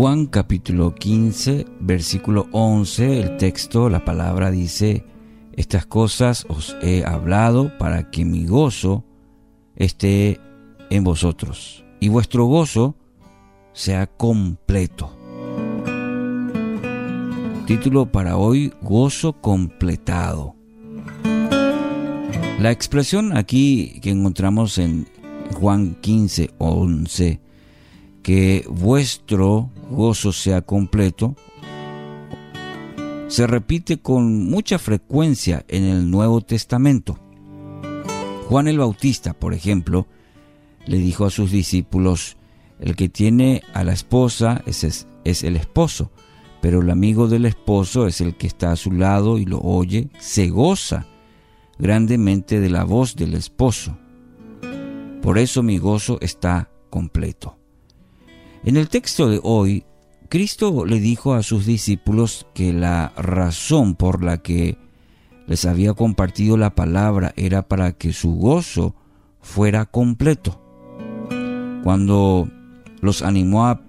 [0.00, 5.04] Juan capítulo 15, versículo 11, el texto, la palabra dice,
[5.52, 9.04] estas cosas os he hablado para que mi gozo
[9.76, 10.40] esté
[10.88, 12.96] en vosotros y vuestro gozo
[13.74, 15.14] sea completo.
[17.66, 20.54] Título para hoy, gozo completado.
[22.58, 25.06] La expresión aquí que encontramos en
[25.52, 27.49] Juan 15, 11,
[28.22, 31.36] que vuestro gozo sea completo,
[33.28, 37.18] se repite con mucha frecuencia en el Nuevo Testamento.
[38.48, 40.08] Juan el Bautista, por ejemplo,
[40.86, 42.36] le dijo a sus discípulos,
[42.80, 45.06] el que tiene a la esposa es,
[45.44, 46.10] el esposo,
[46.60, 50.08] pero el amigo del esposo es el que está a su lado y lo oye,
[50.18, 51.06] se goza
[51.78, 53.96] grandemente de la voz del esposo.
[55.22, 57.59] Por eso mi gozo está completo.
[58.62, 59.84] En el texto de hoy,
[60.28, 64.76] Cristo le dijo a sus discípulos que la razón por la que
[65.46, 68.94] les había compartido la palabra era para que su gozo
[69.40, 70.60] fuera completo.
[71.82, 72.48] Cuando
[73.00, 73.80] los animó a,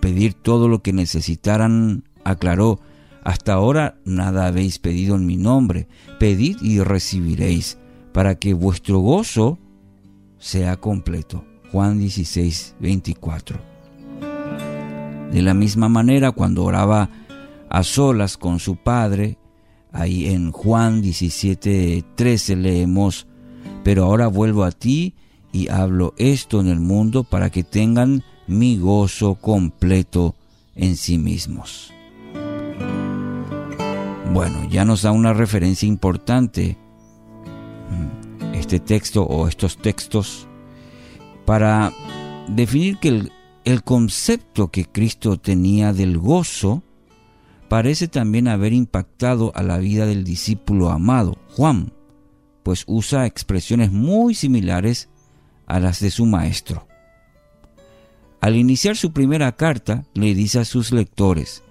[0.00, 2.78] pedir todo lo que necesitaran, aclaró,
[3.24, 5.88] hasta ahora nada habéis pedido en mi nombre,
[6.20, 7.78] pedid y recibiréis,
[8.12, 9.58] para que vuestro gozo
[10.38, 11.44] sea completo.
[11.72, 13.73] Juan 16, 24.
[15.34, 17.10] De la misma manera, cuando oraba
[17.68, 19.36] a solas con su Padre,
[19.90, 23.26] ahí en Juan 17, 13 leemos,
[23.82, 25.14] pero ahora vuelvo a ti
[25.50, 30.36] y hablo esto en el mundo para que tengan mi gozo completo
[30.76, 31.92] en sí mismos.
[34.32, 36.78] Bueno, ya nos da una referencia importante
[37.90, 40.46] mm, este texto o estos textos
[41.44, 41.92] para
[42.46, 43.32] definir que el
[43.64, 46.82] el concepto que Cristo tenía del gozo
[47.68, 51.92] parece también haber impactado a la vida del discípulo amado, Juan,
[52.62, 55.08] pues usa expresiones muy similares
[55.66, 56.86] a las de su maestro.
[58.40, 61.62] Al iniciar su primera carta, le dice a sus lectores,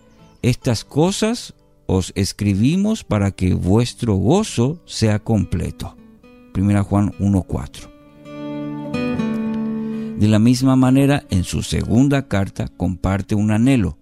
[0.42, 1.54] estas cosas
[1.86, 5.96] os escribimos para que vuestro gozo sea completo.
[6.56, 7.93] 1 Juan 1.4.
[10.24, 13.98] De la misma manera, en su segunda carta comparte un anhelo.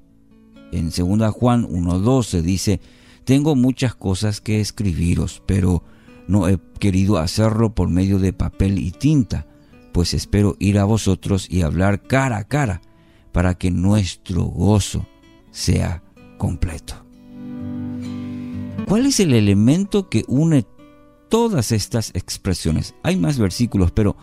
[0.72, 2.80] En 2 Juan 1.12 dice,
[3.24, 5.84] tengo muchas cosas que escribiros, pero
[6.28, 9.48] no he querido hacerlo por medio de papel y tinta,
[9.94, 12.82] pues espero ir a vosotros y hablar cara a cara,
[13.32, 15.08] para que nuestro gozo
[15.50, 16.04] sea
[16.38, 17.04] completo.
[18.88, 20.68] ¿Cuál es el elemento que une
[21.30, 22.94] todas estas expresiones?
[23.02, 24.16] Hay más versículos, pero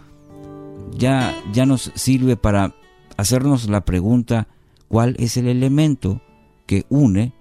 [0.96, 2.74] ya, ya nos sirve para
[3.16, 4.48] hacernos la pregunta,
[4.88, 6.20] ¿cuál es el elemento
[6.66, 7.32] que une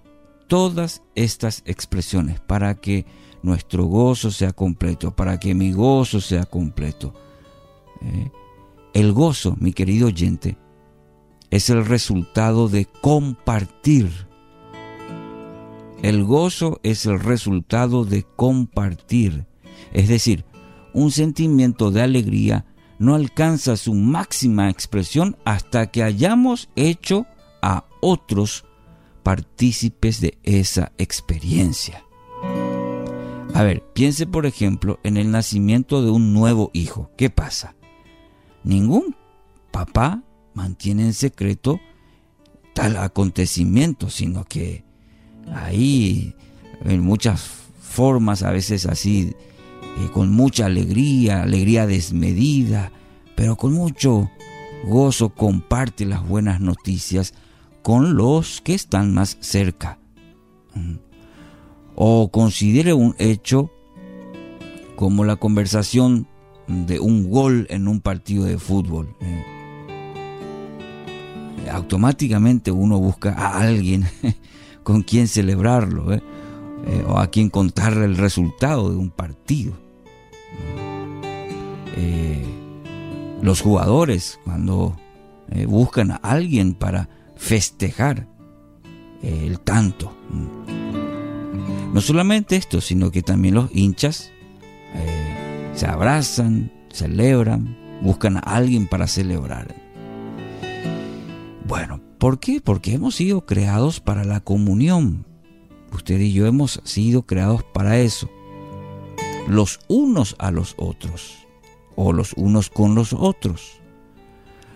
[0.47, 3.05] todas estas expresiones para que
[3.43, 7.13] nuestro gozo sea completo, para que mi gozo sea completo?
[8.01, 8.31] ¿Eh?
[8.93, 10.57] El gozo, mi querido oyente,
[11.51, 14.09] es el resultado de compartir.
[16.01, 19.45] El gozo es el resultado de compartir,
[19.93, 20.45] es decir,
[20.93, 22.65] un sentimiento de alegría
[22.99, 27.25] no alcanza su máxima expresión hasta que hayamos hecho
[27.61, 28.65] a otros
[29.23, 32.03] partícipes de esa experiencia.
[33.53, 37.11] A ver, piense por ejemplo en el nacimiento de un nuevo hijo.
[37.17, 37.75] ¿Qué pasa?
[38.63, 39.15] Ningún
[39.71, 41.79] papá mantiene en secreto
[42.73, 44.85] tal acontecimiento, sino que
[45.53, 46.35] ahí
[46.85, 47.49] en muchas
[47.81, 49.35] formas, a veces así
[49.99, 52.91] eh, con mucha alegría, alegría desmedida,
[53.35, 54.29] pero con mucho
[54.85, 57.33] gozo comparte las buenas noticias
[57.81, 59.99] con los que están más cerca.
[60.75, 60.95] Mm.
[61.95, 63.71] O considere un hecho
[64.95, 66.27] como la conversación
[66.67, 69.15] de un gol en un partido de fútbol.
[69.21, 69.43] Eh.
[71.71, 74.05] Automáticamente uno busca a alguien
[74.83, 76.21] con quien celebrarlo eh,
[77.07, 79.86] o a quien contarle el resultado de un partido.
[81.99, 82.45] Eh,
[83.41, 84.95] los jugadores cuando
[85.49, 88.27] eh, buscan a alguien para festejar
[89.23, 90.15] eh, el tanto.
[91.91, 94.31] No solamente esto, sino que también los hinchas
[95.73, 99.75] se abrazan, celebran, buscan a alguien para celebrar.
[101.67, 102.61] Bueno, ¿por qué?
[102.61, 105.25] Porque hemos sido creados para la comunión.
[105.93, 108.29] Usted y yo hemos sido creados para eso.
[109.47, 111.46] Los unos a los otros
[111.97, 113.81] o los unos con los otros.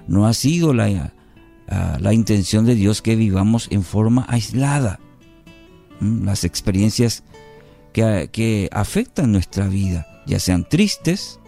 [0.07, 1.13] No ha sido la,
[1.69, 4.99] ah, la intención de Dios que vivamos en forma aislada.
[6.01, 7.23] Las experiencias
[7.93, 11.39] que, que afectan nuestra vida, ya sean tristes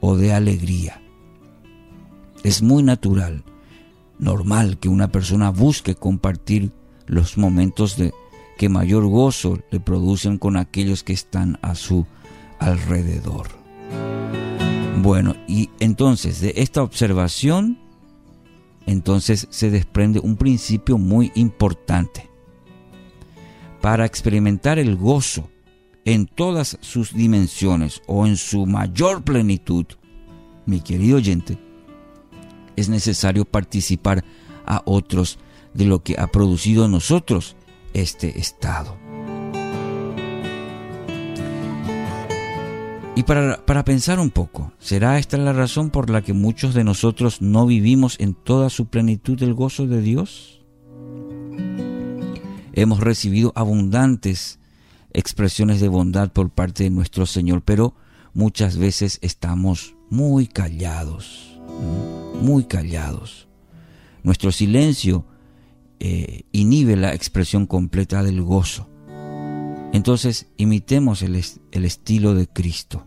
[0.00, 1.00] o de alegría.
[2.42, 3.44] Es muy natural,
[4.18, 6.72] normal que una persona busque compartir
[7.06, 8.12] los momentos de
[8.58, 12.04] que mayor gozo le producen con aquellos que están a su
[12.58, 13.59] alrededor.
[15.02, 17.78] Bueno, y entonces de esta observación,
[18.84, 22.28] entonces se desprende un principio muy importante.
[23.80, 25.48] Para experimentar el gozo
[26.04, 29.86] en todas sus dimensiones o en su mayor plenitud,
[30.66, 31.58] mi querido oyente,
[32.76, 34.22] es necesario participar
[34.66, 35.38] a otros
[35.72, 37.56] de lo que ha producido en nosotros
[37.94, 38.98] este estado.
[43.16, 46.84] Y para, para, pensar un poco, ¿será esta la razón por la que muchos de
[46.84, 50.60] nosotros no vivimos en toda su plenitud el gozo de Dios?
[52.72, 54.60] Hemos recibido abundantes
[55.12, 57.94] expresiones de bondad por parte de nuestro Señor, pero
[58.32, 61.60] muchas veces estamos muy callados,
[62.40, 63.48] muy callados.
[64.22, 65.26] Nuestro silencio
[65.98, 68.88] eh, inhibe la expresión completa del gozo.
[69.92, 71.42] Entonces imitemos el,
[71.72, 73.06] el estilo de Cristo.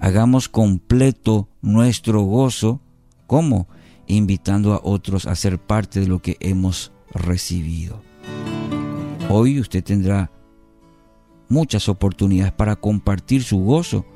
[0.00, 2.80] Hagamos completo nuestro gozo.
[3.26, 3.68] ¿Cómo?
[4.06, 8.02] Invitando a otros a ser parte de lo que hemos recibido.
[9.28, 10.30] Hoy usted tendrá
[11.48, 14.06] muchas oportunidades para compartir su gozo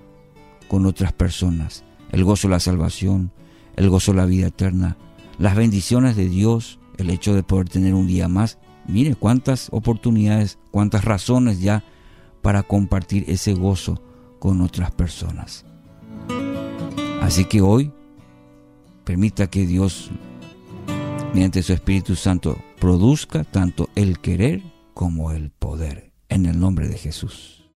[0.68, 1.84] con otras personas.
[2.10, 3.30] El gozo de la salvación,
[3.76, 4.96] el gozo de la vida eterna,
[5.38, 8.58] las bendiciones de Dios, el hecho de poder tener un día más.
[8.86, 11.84] Mire cuántas oportunidades, cuántas razones ya
[12.42, 14.02] para compartir ese gozo
[14.38, 15.64] con otras personas.
[17.22, 17.90] Así que hoy
[19.04, 20.10] permita que Dios,
[21.32, 26.12] mediante su Espíritu Santo, produzca tanto el querer como el poder.
[26.28, 27.63] En el nombre de Jesús.